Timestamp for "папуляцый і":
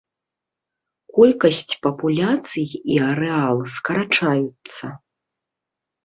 1.83-2.97